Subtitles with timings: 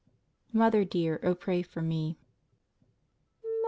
[0.51, 2.17] Mother Dear, Oh, Pray for Me
[3.43, 3.53] 1.